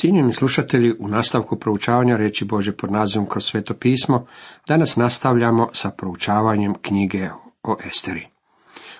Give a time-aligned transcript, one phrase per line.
[0.00, 4.26] Cijenjeni slušatelji, u nastavku proučavanja reći Bože pod nazivom kroz sveto pismo,
[4.68, 7.28] danas nastavljamo sa proučavanjem knjige
[7.62, 8.26] o Esteri.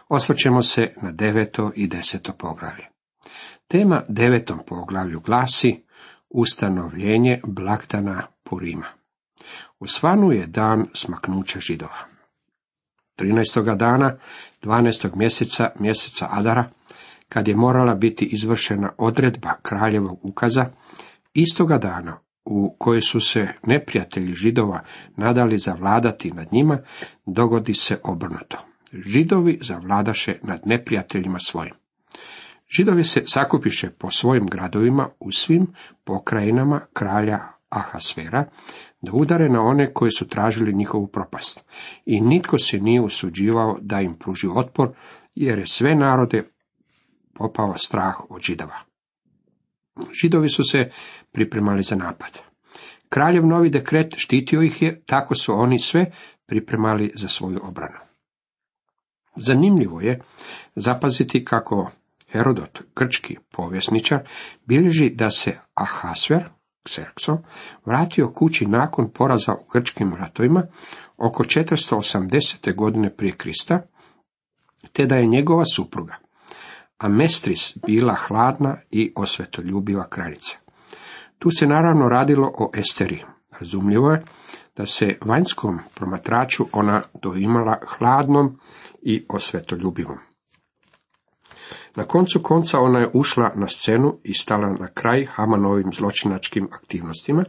[0.08, 2.86] Osvrćemo se na deveto i deseto poglavlje.
[3.68, 5.82] Tema devetom poglavlju glasi
[6.30, 8.86] ustanovljenje blagdana Purima.
[9.78, 11.98] U svanu je dan smaknuća židova.
[13.18, 13.76] 13.
[13.76, 14.16] dana
[14.62, 15.16] 12.
[15.16, 16.70] mjeseca mjeseca Adara,
[17.30, 20.64] kad je morala biti izvršena odredba kraljevog ukaza,
[21.34, 24.80] istoga dana u kojoj su se neprijatelji židova
[25.16, 26.78] nadali zavladati nad njima,
[27.26, 28.58] dogodi se obrnuto.
[28.92, 31.74] Židovi zavladaše nad neprijateljima svojim.
[32.76, 35.66] Židovi se sakupiše po svojim gradovima u svim
[36.04, 37.38] pokrajinama kralja
[37.68, 38.44] Ahasvera,
[39.00, 41.70] da udare na one koji su tražili njihovu propast.
[42.06, 44.88] I nitko se nije usuđivao da im pruži otpor,
[45.34, 46.42] jer je sve narode
[47.40, 48.78] popao strah od židova.
[50.22, 50.78] Židovi su se
[51.32, 52.38] pripremali za napad.
[53.08, 56.12] Kraljev novi dekret štitio ih je, tako su oni sve
[56.46, 57.98] pripremali za svoju obranu.
[59.36, 60.20] Zanimljivo je
[60.74, 61.90] zapaziti kako
[62.32, 64.28] Herodot, grčki povjesničar,
[64.66, 66.48] bilježi da se Ahasver,
[66.84, 67.38] Xerxo,
[67.84, 70.62] vratio kući nakon poraza u grčkim ratovima
[71.16, 72.76] oko 480.
[72.76, 73.82] godine prije Krista,
[74.92, 76.16] te da je njegova supruga,
[77.00, 80.58] Amestris, bila hladna i osvetoljubiva kraljica.
[81.38, 83.24] Tu se naravno radilo o Esteri.
[83.60, 84.24] Razumljivo je
[84.76, 88.58] da se vanjskom promatraču ona doimala hladnom
[89.02, 90.18] i osvetoljubivom.
[91.96, 97.44] Na koncu konca ona je ušla na scenu i stala na kraj Hamanovim zločinačkim aktivnostima,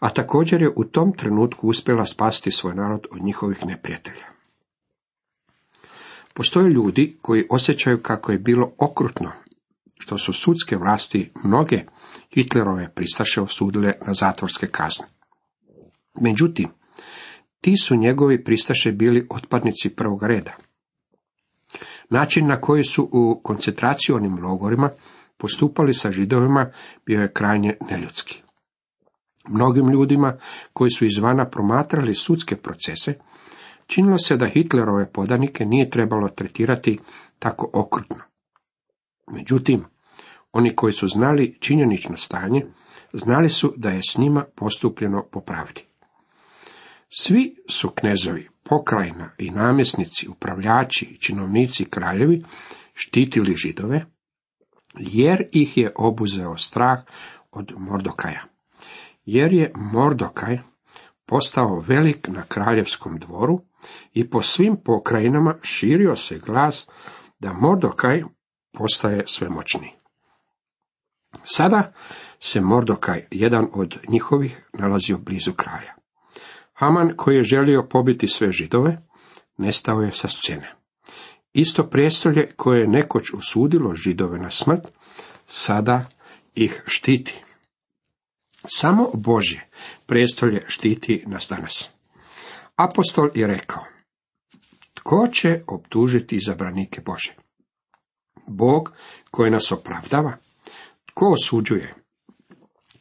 [0.00, 4.29] a također je u tom trenutku uspjela spasti svoj narod od njihovih neprijatelja.
[6.40, 9.30] Postoje ljudi koji osjećaju kako je bilo okrutno,
[9.98, 11.82] što su sudske vlasti mnoge
[12.34, 15.06] Hitlerove pristaše osudile na zatvorske kazne.
[16.20, 16.68] Međutim,
[17.60, 20.52] ti su njegovi pristaše bili otpadnici prvog reda.
[22.10, 24.90] Način na koji su u koncentracionim logorima
[25.36, 26.72] postupali sa židovima
[27.06, 28.42] bio je krajnje neljudski.
[29.48, 30.36] Mnogim ljudima
[30.72, 33.14] koji su izvana promatrali sudske procese,
[33.90, 36.98] činilo se da Hitlerove podanike nije trebalo tretirati
[37.38, 38.16] tako okrutno.
[39.32, 39.84] Međutim,
[40.52, 42.66] oni koji su znali činjenično stanje,
[43.12, 45.82] znali su da je s njima postupljeno po pravdi.
[47.08, 52.44] Svi su knezovi, pokrajina i namjesnici, upravljači činovnici kraljevi
[52.94, 54.06] štitili židove,
[54.98, 56.98] jer ih je obuzeo strah
[57.50, 58.44] od Mordokaja.
[59.24, 60.58] Jer je Mordokaj
[61.30, 63.60] postao velik na kraljevskom dvoru
[64.12, 66.88] i po svim pokrajinama širio se glas
[67.38, 68.22] da Mordokaj
[68.72, 69.90] postaje svemoćniji.
[71.44, 71.92] Sada
[72.40, 75.94] se Mordokaj, jedan od njihovih, nalazio blizu kraja.
[76.72, 79.02] Haman, koji je želio pobiti sve židove,
[79.58, 80.74] nestao je sa scene.
[81.52, 84.88] Isto prijestolje koje je nekoć usudilo židove na smrt,
[85.46, 86.04] sada
[86.54, 87.44] ih štiti.
[88.64, 89.68] Samo Božje
[90.06, 91.88] prijestolje štiti nas danas.
[92.76, 93.84] Apostol je rekao,
[94.94, 97.34] tko će optužiti zabranike Bože?
[98.46, 98.92] Bog
[99.30, 100.36] koji nas opravdava?
[101.06, 101.94] Tko osuđuje?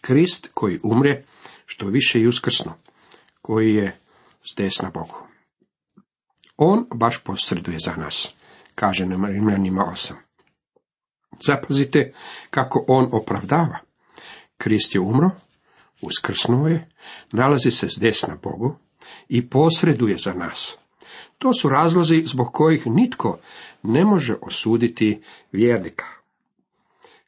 [0.02, 1.24] Krist koji umre,
[1.66, 2.74] što više i uskrsno,
[3.42, 3.98] koji je
[4.52, 5.28] s desna Bogu.
[6.58, 8.34] On baš posreduje za nas,
[8.76, 10.14] kaže nam Rimljanima 8.
[11.46, 12.14] Zapazite
[12.50, 13.80] kako on opravdava.
[14.58, 15.30] Krist je umro,
[16.02, 16.90] uskrsnuo je,
[17.32, 18.76] nalazi se s desna Bogu
[19.30, 20.78] i posreduje za nas.
[21.38, 23.40] To su razlozi zbog kojih nitko
[23.84, 25.22] ne može osuditi
[25.52, 26.06] vjernika.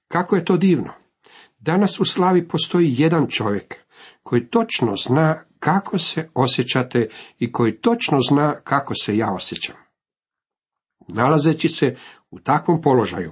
[0.07, 0.93] Kako je to divno?
[1.59, 3.75] Danas u slavi postoji jedan čovjek
[4.23, 7.09] koji točno zna kako se osjećate
[7.39, 9.75] i koji točno zna kako se ja osjećam.
[11.07, 11.95] Nalazeći se
[12.31, 13.31] u takvom položaju,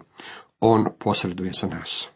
[0.59, 2.09] on posreduje za nas.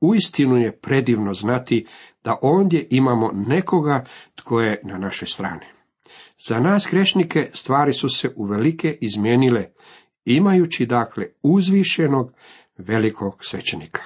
[0.00, 1.86] Uistinu je predivno znati
[2.24, 5.66] da ondje imamo nekoga tko je na našoj strani.
[6.38, 9.68] Za nas grešnike stvari su se uvelike izmijenile,
[10.24, 12.32] imajući dakle uzvišenog
[12.76, 14.02] velikog svećenika,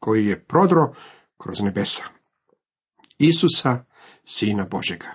[0.00, 0.94] koji je prodro
[1.38, 2.04] kroz nebesa.
[3.18, 3.84] Isusa,
[4.24, 5.12] Sina Božega.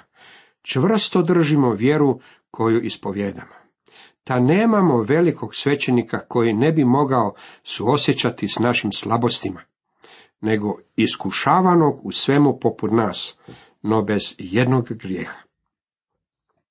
[0.61, 2.19] Čvrsto držimo vjeru
[2.51, 3.60] koju ispovjedamo.
[4.23, 7.33] Ta nemamo velikog svećenika koji ne bi mogao
[7.63, 9.61] suosjećati s našim slabostima,
[10.41, 13.37] nego iskušavanog u svemu poput nas,
[13.81, 15.41] no bez jednog grijeha.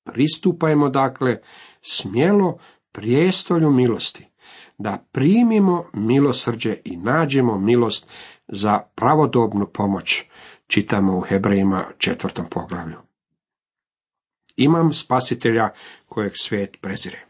[0.04, 1.40] Pristupajmo dakle
[1.80, 2.58] smjelo
[2.92, 4.26] prijestolju milosti,
[4.78, 8.10] da primimo milosrđe i nađemo milost
[8.48, 10.24] za pravodobnu pomoć,
[10.66, 12.96] čitamo u Hebrejima četvrtom poglavlju.
[14.56, 15.68] Imam spasitelja
[16.06, 17.29] kojeg svijet prezire.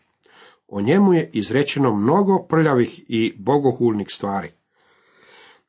[0.71, 4.53] O njemu je izrečeno mnogo prljavih i bogohulnih stvari.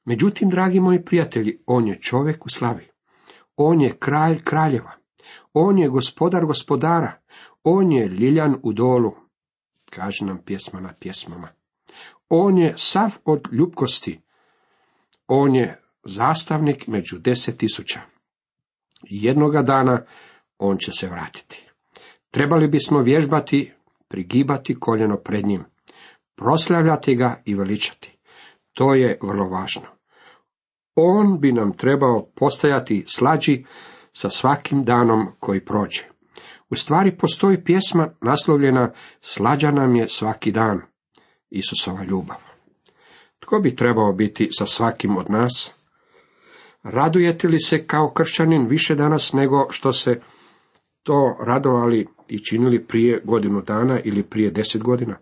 [0.06, 2.88] Međutim, dragi moji prijatelji, on je čovjek u slavi.
[3.56, 4.92] On je kralj kraljeva.
[5.53, 7.13] On je gospodar gospodara.
[7.63, 9.15] On je Liljan u dolu.
[9.89, 11.48] Kaže nam pjesma na pjesmama.
[12.30, 14.19] On je sav od ljubkosti.
[15.27, 18.00] On je zastavnik među deset tisuća.
[19.03, 20.01] Jednoga dana
[20.57, 21.68] on će se vratiti.
[22.31, 23.74] Trebali bismo vježbati,
[24.11, 25.63] prigibati koljeno pred njim,
[26.35, 28.17] proslavljati ga i veličati.
[28.73, 29.87] To je vrlo važno.
[30.95, 33.65] On bi nam trebao postajati slađi
[34.13, 36.03] sa svakim danom koji prođe.
[36.69, 38.91] U stvari postoji pjesma naslovljena
[39.21, 40.81] Slađa nam je svaki dan,
[41.49, 42.37] Isusova ljubav.
[43.39, 45.73] Tko bi trebao biti sa svakim od nas?
[46.83, 50.21] Radujete li se kao kršćanin više danas nego što se
[51.03, 55.18] to radovali i činili prije godinu dana ili prije deset godina?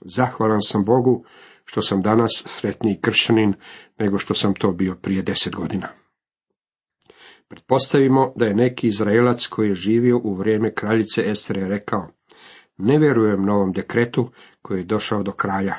[0.00, 1.24] Zahvalan sam Bogu
[1.64, 3.54] što sam danas sretniji kršćanin
[3.98, 5.88] nego što sam to bio prije deset godina.
[7.48, 12.08] Pretpostavimo da je neki Izraelac koji je živio u vrijeme kraljice Estere rekao,
[12.76, 14.30] ne vjerujem novom dekretu
[14.62, 15.78] koji je došao do kraja.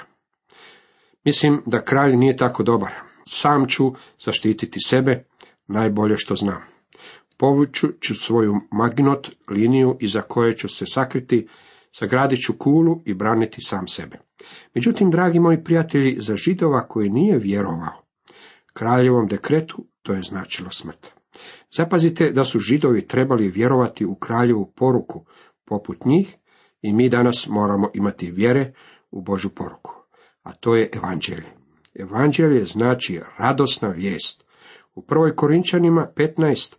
[1.25, 2.91] Mislim da kralj nije tako dobar.
[3.25, 5.23] Sam ću zaštititi sebe
[5.67, 6.76] najbolje što znam.
[7.37, 11.47] Povuću ću svoju magnot liniju iza koje ću se sakriti,
[11.91, 14.17] sagradit ću kulu i braniti sam sebe.
[14.73, 18.07] Međutim, dragi moji prijatelji, za židova koji nije vjerovao
[18.77, 21.07] kraljevom dekretu, to je značilo smrt.
[21.77, 25.25] Zapazite da su židovi trebali vjerovati u kraljevu poruku
[25.65, 26.35] poput njih
[26.81, 28.73] i mi danas moramo imati vjere
[29.11, 29.93] u Božu poruku,
[30.43, 31.51] a to je evanđelje.
[31.95, 34.45] Evanđelje znači radosna vijest.
[34.95, 36.77] U prvoj Korinčanima 15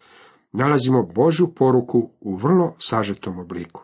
[0.52, 3.82] nalazimo Božu poruku u vrlo sažetom obliku.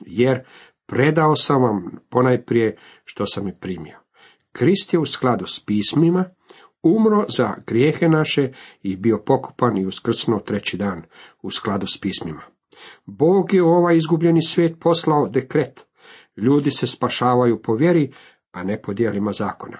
[0.00, 0.44] Jer
[0.86, 3.98] predao sam vam ponajprije što sam i primio.
[4.52, 6.24] Krist je u skladu s pismima
[6.82, 8.52] umro za grijehe naše
[8.82, 11.02] i bio pokupan i uskrsnuo treći dan
[11.42, 12.42] u skladu s pismima.
[13.06, 15.86] Bog je u ovaj izgubljeni svijet poslao dekret.
[16.36, 18.12] Ljudi se spašavaju po vjeri,
[18.52, 19.78] a ne po dijelima zakona.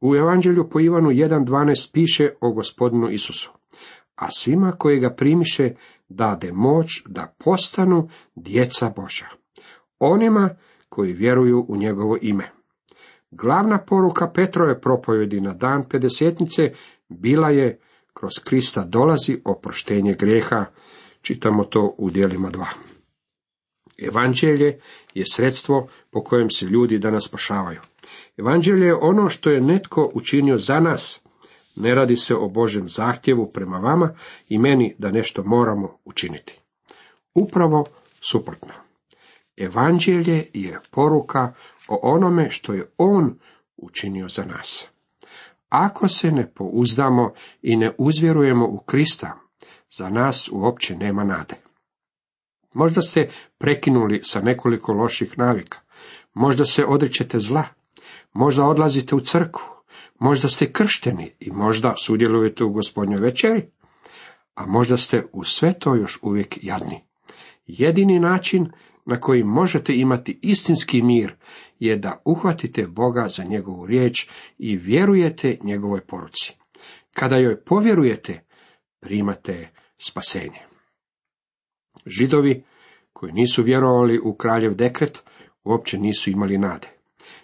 [0.00, 3.52] U Evanđelju po Ivanu 1.12 piše o gospodinu Isusu.
[4.20, 5.70] A svima koji ga primiše
[6.08, 9.28] dade moć da postanu djeca Božja.
[9.98, 10.50] Onima
[10.88, 12.50] koji vjeruju u njegovo ime.
[13.30, 16.72] Glavna poruka Petrove propovjedi na dan pedesetnice
[17.08, 17.78] bila je
[18.12, 20.64] kroz Krista dolazi oproštenje grijeha,
[21.22, 22.68] čitamo to u dijelima dva.
[23.98, 24.80] Evanđelje
[25.14, 27.80] je sredstvo po kojem se ljudi danas spašavaju.
[28.36, 31.20] Evanđelje je ono što je netko učinio za nas.
[31.76, 34.14] Ne radi se o Božem zahtjevu prema vama
[34.48, 36.58] i meni da nešto moramo učiniti.
[37.34, 37.84] Upravo
[38.20, 38.72] suprotno.
[39.56, 41.52] Evanđelje je poruka
[41.88, 43.38] o onome što je On
[43.76, 44.86] učinio za nas.
[45.68, 47.32] Ako se ne pouzdamo
[47.62, 49.36] i ne uzvjerujemo u Krista,
[49.96, 51.54] za nas uopće nema nade.
[52.74, 53.28] Možda ste
[53.58, 55.78] prekinuli sa nekoliko loših navika,
[56.34, 57.64] možda se odričete zla,
[58.32, 59.62] možda odlazite u crkvu,
[60.18, 63.66] možda ste kršteni i možda sudjelujete u gospodnjoj večeri,
[64.54, 67.04] a možda ste u sve to još uvijek jadni.
[67.66, 68.70] Jedini način
[69.06, 71.34] na koji možete imati istinski mir
[71.78, 76.52] je da uhvatite Boga za njegovu riječ i vjerujete njegovoj poruci.
[77.14, 78.40] Kada joj povjerujete,
[79.00, 80.60] primate spasenje.
[82.06, 82.64] Židovi
[83.12, 85.22] koji nisu vjerovali u kraljev dekret
[85.64, 86.99] uopće nisu imali nade.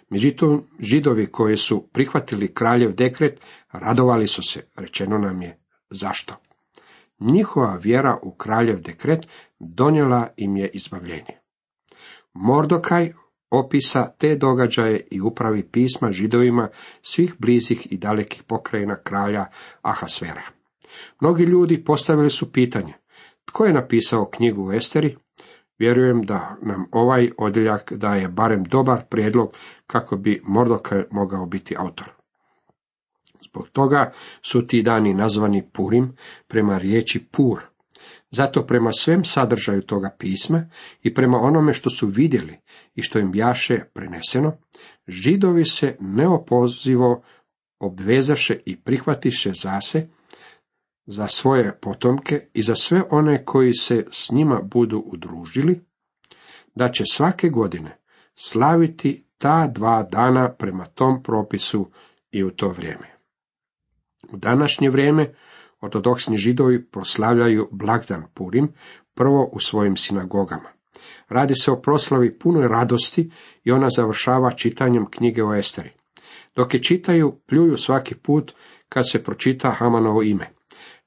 [0.09, 5.59] Međutim, židovi koji su prihvatili kraljev dekret radovali su se, rečeno nam je
[5.89, 6.35] zašto.
[7.19, 9.27] Njihova vjera u kraljev dekret
[9.59, 11.37] donijela im je izbavljenje.
[12.33, 13.13] Mordokaj
[13.49, 16.69] opisa te događaje i upravi pisma židovima
[17.01, 19.45] svih blizih i dalekih pokrajina kralja
[19.81, 20.43] Ahasvera.
[21.21, 22.93] Mnogi ljudi postavili su pitanje,
[23.45, 25.17] tko je napisao knjigu Esteri?
[25.79, 29.53] Vjerujem da nam ovaj odjeljak daje barem dobar prijedlog
[29.87, 32.09] kako bi Mordokaj mogao biti autor.
[33.41, 36.15] Zbog toga su ti dani nazvani Purim
[36.47, 37.61] prema riječi Pur,
[38.31, 40.69] zato prema svem sadržaju toga pisma
[41.03, 42.57] i prema onome što su vidjeli
[42.95, 44.57] i što im jaše preneseno,
[45.07, 47.23] židovi se neopozivo
[47.79, 50.07] obvezaše i prihvatiše zase
[51.07, 55.81] za svoje potomke i za sve one koji se s njima budu udružili,
[56.75, 57.97] da će svake godine
[58.35, 61.91] slaviti ta dva dana prema tom propisu
[62.31, 63.17] i u to vrijeme.
[64.31, 65.33] U današnje vrijeme
[65.81, 68.73] ortodoksni židovi proslavljaju blagdan Purim
[69.13, 70.69] prvo u svojim sinagogama.
[71.29, 73.31] Radi se o proslavi punoj radosti
[73.63, 75.91] i ona završava čitanjem knjige o Esteri.
[76.55, 78.53] Dok je čitaju, pljuju svaki put
[78.89, 80.56] kad se pročita Hamanovo ime.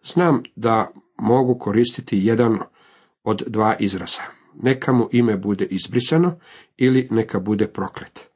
[0.04, 2.58] Znam da mogu koristiti jedan
[3.24, 4.22] od dva izraza.
[4.62, 6.38] Neka mu ime bude izbrisano
[6.76, 8.30] ili neka bude proklet.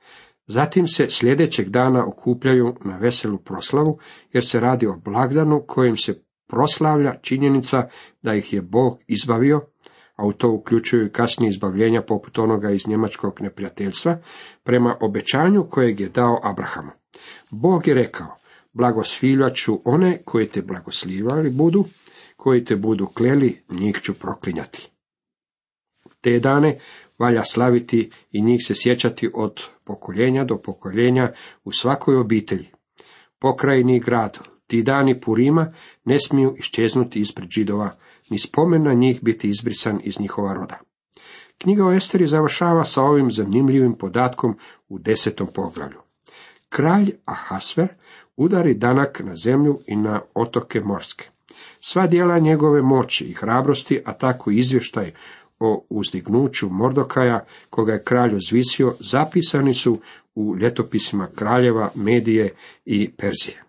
[0.46, 3.98] Zatim se sljedećeg dana okupljaju na veselu proslavu,
[4.32, 7.88] jer se radi o blagdanu kojim se proslavlja činjenica
[8.22, 9.60] da ih je Bog izbavio,
[10.16, 14.18] a u to uključuju kasnije izbavljenja poput onoga iz njemačkog neprijateljstva,
[14.64, 16.90] prema obećanju kojeg je dao Abrahamu.
[17.50, 18.36] Bog je rekao,
[18.74, 21.84] blagoslivat ću one koji te blagoslivali budu,
[22.36, 24.90] koji te budu kleli, njih ću proklinjati.
[26.20, 26.78] Te dane
[27.18, 31.32] valja slaviti i njih se sjećati od pokoljenja do pokoljenja
[31.64, 32.66] u svakoj obitelji.
[33.38, 35.72] Pokrajini i gradu, ti dani Purima
[36.04, 37.90] ne smiju iščeznuti ispred židova,
[38.30, 40.80] ni spomen na njih biti izbrisan iz njihova roda.
[41.58, 45.98] Knjiga o Esteri završava sa ovim zanimljivim podatkom u desetom poglavlju.
[46.68, 47.88] Kralj Ahasver
[48.36, 51.28] udari danak na zemlju i na otoke morske.
[51.80, 55.12] Sva dijela njegove moći i hrabrosti, a tako i izvještaj
[55.60, 60.00] o uzdignuću Mordokaja, koga je kralj ozvisio, zapisani su
[60.34, 63.62] u ljetopisima kraljeva, Medije i Perzije.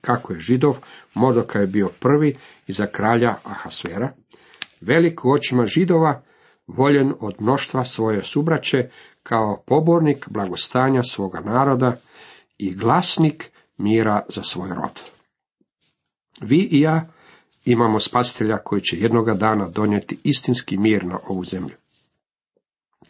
[0.00, 0.76] Kako je židov,
[1.14, 4.12] Mordokaj je bio prvi iza kralja Ahasvera,
[4.80, 6.22] velik u očima židova,
[6.66, 8.90] voljen od mnoštva svoje subraće,
[9.22, 11.96] kao pobornik blagostanja svoga naroda
[12.58, 15.00] i glasnik mira za svoj rod.
[16.40, 17.08] Vi i ja
[17.64, 21.74] imamo spastelja koji će jednoga dana donijeti istinski mir na ovu zemlju.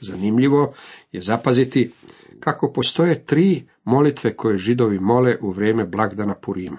[0.00, 0.74] Zanimljivo
[1.12, 1.92] je zapaziti
[2.40, 6.78] kako postoje tri molitve koje židovi mole u vrijeme blagdana Purima.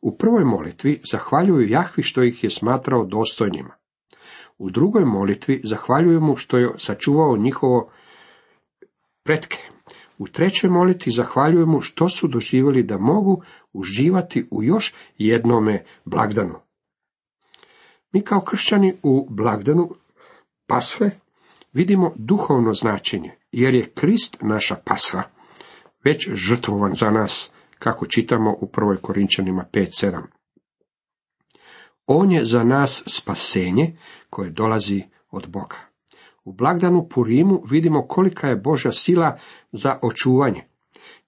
[0.00, 3.74] U prvoj molitvi zahvaljuju Jahvi što ih je smatrao dostojnima.
[4.58, 7.90] U drugoj molitvi zahvaljuju mu što je sačuvao njihovo
[9.22, 9.73] pretke.
[10.18, 13.42] U trećoj molitvi zahvaljuju mu što su doživjeli da mogu
[13.72, 16.54] uživati u još jednome blagdanu.
[18.12, 19.90] Mi kao kršćani u blagdanu
[20.66, 21.10] pasve
[21.72, 25.22] vidimo duhovno značenje, jer je Krist naša pasva,
[26.04, 29.00] već žrtvovan za nas, kako čitamo u 1.
[29.00, 30.22] Korinčanima 5.7.
[32.06, 33.96] On je za nas spasenje
[34.30, 35.93] koje dolazi od Boga.
[36.44, 39.38] U blagdanu Purimu vidimo kolika je Božja sila
[39.72, 40.64] za očuvanje,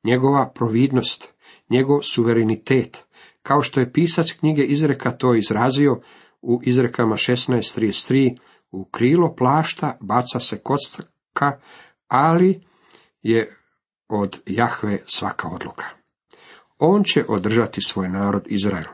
[0.04, 1.32] njegova providnost,
[1.70, 3.04] njegov suverenitet,
[3.42, 6.00] kao što je pisac knjige Izreka to izrazio
[6.42, 8.36] u izrekama 16.33,
[8.70, 11.58] u krilo plašta baca se kocka,
[12.08, 12.60] ali
[13.22, 13.56] je
[14.08, 15.84] od Jahve svaka odluka.
[16.78, 18.84] On će održati svoj narod Izrael.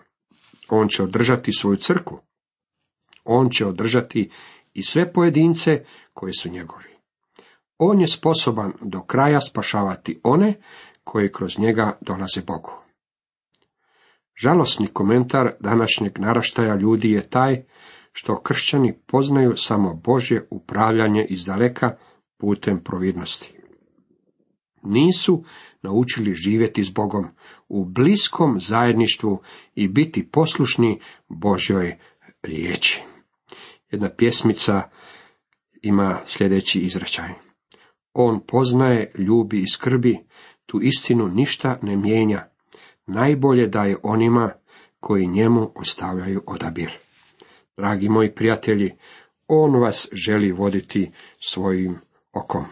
[0.71, 2.21] On će održati svoju crkvu.
[3.25, 4.31] On će održati
[4.75, 6.93] i sve pojedince koji su njegovi.
[7.79, 10.55] On je sposoban do kraja spašavati one
[11.05, 12.73] koji kroz njega dolaze Bogu.
[14.43, 17.65] Žalosni komentar današnjeg naraštaja ljudi je taj
[18.13, 21.97] što kršćani poznaju samo Božje upravljanje iz daleka
[22.39, 23.55] putem providnosti.
[24.83, 25.45] Nisu
[25.83, 27.27] naučili živjeti s Bogom
[27.69, 29.43] u bliskom zajedništvu
[29.75, 31.99] i biti poslušni Božjoj
[32.43, 33.03] riječi.
[33.91, 34.83] Jedna pjesmica
[35.83, 37.29] ima sljedeći izračaj.
[38.13, 40.19] On poznaje, ljubi i skrbi,
[40.67, 42.49] tu istinu ništa ne mijenja,
[43.07, 44.53] najbolje daje onima
[45.01, 46.91] koji njemu ostavljaju odabir.
[47.77, 48.93] Dragi moji prijatelji,
[49.47, 51.11] on vas želi voditi
[51.41, 51.99] svojim
[52.33, 52.65] okom.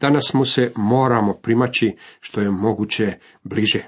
[0.00, 3.84] Danas mu se moramo primaći što je moguće bliže.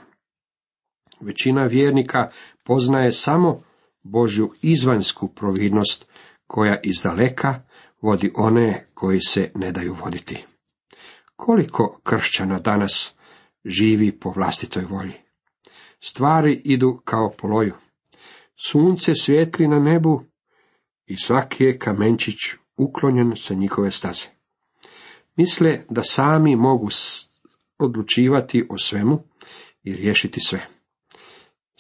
[1.20, 2.30] Većina vjernika
[2.64, 3.62] poznaje samo
[4.02, 6.10] Božju izvanjsku providnost
[6.46, 7.62] koja iz daleka
[8.02, 10.44] vodi one koji se ne daju voditi.
[11.36, 13.14] Koliko kršćana danas
[13.64, 15.14] živi po vlastitoj volji?
[16.00, 17.74] Stvari idu kao po loju.
[18.56, 20.24] Sunce svijetli na nebu
[21.06, 22.36] i svaki je kamenčić
[22.76, 24.26] uklonjen sa njihove staze.
[25.36, 26.88] Misle da sami mogu
[27.78, 29.22] odlučivati o svemu
[29.82, 30.66] i riješiti sve.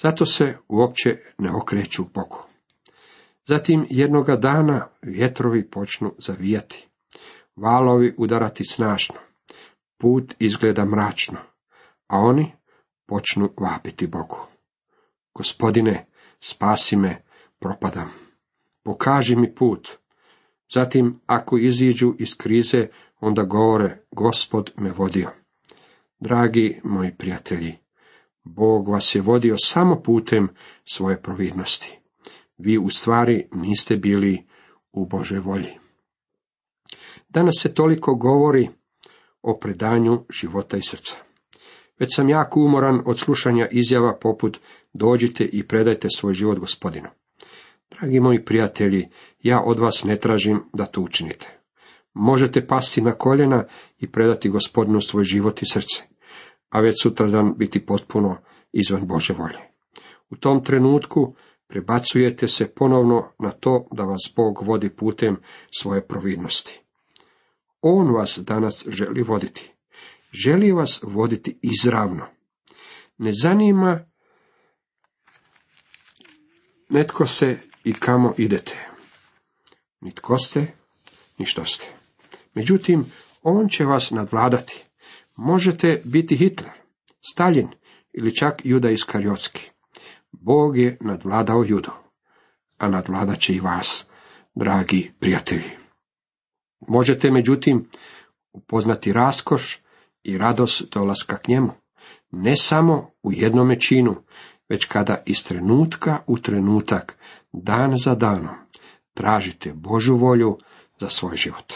[0.02, 2.49] Zato se uopće ne okreću Bogu.
[3.50, 6.88] Zatim jednoga dana vjetrovi počnu zavijati,
[7.56, 9.14] valovi udarati snažno,
[9.98, 11.38] put izgleda mračno,
[12.06, 12.52] a oni
[13.06, 14.36] počnu vapiti Bogu.
[15.34, 16.06] Gospodine,
[16.40, 17.22] spasi me,
[17.58, 18.10] propadam.
[18.82, 19.88] Pokaži mi put.
[20.74, 22.86] Zatim, ako iziđu iz krize,
[23.20, 25.30] onda govore, Gospod me vodio.
[26.20, 27.78] Dragi moji prijatelji,
[28.44, 30.48] Bog vas je vodio samo putem
[30.84, 31.99] svoje providnosti.
[32.62, 34.46] Vi u stvari niste bili
[34.92, 35.78] u Božoj volji.
[37.28, 38.68] Danas se toliko govori
[39.42, 41.16] o predanju života i srca.
[41.98, 44.58] Već sam jako umoran od slušanja izjava poput
[44.92, 47.08] dođite i predajte svoj život gospodinu.
[47.90, 49.08] Dragi moji prijatelji,
[49.42, 51.58] ja od vas ne tražim da to učinite.
[52.14, 53.64] Možete pasti na koljena
[53.98, 56.02] i predati gospodinu svoj život i srce,
[56.70, 58.36] a već sutradan biti potpuno
[58.72, 59.58] izvan Bože volje.
[60.30, 61.34] U tom trenutku
[61.70, 65.36] prebacujete se ponovno na to da vas Bog vodi putem
[65.78, 66.80] svoje providnosti.
[67.80, 69.72] On vas danas želi voditi.
[70.32, 72.26] Želi vas voditi izravno.
[73.18, 74.04] Ne zanima
[76.88, 78.88] netko se i kamo idete.
[80.00, 80.66] Nitko ste,
[81.38, 81.86] ni što ste.
[82.54, 83.04] Međutim,
[83.42, 84.84] on će vas nadvladati.
[85.36, 86.72] Možete biti Hitler,
[87.32, 87.68] Stalin
[88.12, 89.70] ili čak Juda Iskariotski.
[90.32, 91.90] Bog je nadvladao Judu,
[92.78, 94.06] a nadvladat će i vas,
[94.54, 95.70] dragi prijatelji.
[96.88, 97.88] Možete, međutim,
[98.52, 99.80] upoznati raskoš
[100.22, 101.70] i radost dolaska k njemu,
[102.30, 104.16] ne samo u jednome činu,
[104.68, 107.18] već kada iz trenutka u trenutak,
[107.52, 108.56] dan za danom,
[109.14, 110.58] tražite Božu volju
[111.00, 111.72] za svoj život.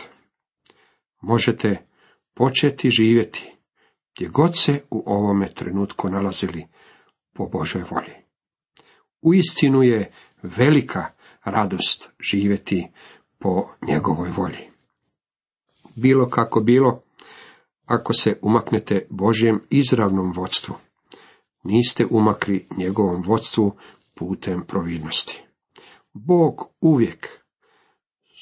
[1.21, 1.87] Možete
[2.35, 3.55] početi živjeti
[4.15, 6.67] gdje god se u ovome trenutku nalazili
[7.35, 8.24] po Božoj volji.
[9.25, 10.13] Uistinu je
[10.43, 11.07] velika
[11.45, 12.89] radost živjeti
[13.39, 14.71] po njegovoj volji.
[15.97, 17.03] Bilo kako bilo,
[17.87, 20.75] ako se umaknete Božjem izravnom vodstvu,
[21.63, 23.77] niste umakli njegovom vodstvu
[24.15, 25.43] putem providnosti.
[26.13, 27.29] Bog uvijek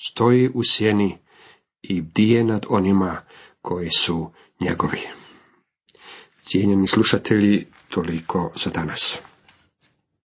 [0.05, 1.19] stoji u sjeni
[1.83, 3.21] i bdije nad onima
[3.61, 5.01] koji su njegovi.
[6.41, 9.32] Cijenjeni slušatelji, toliko za danas.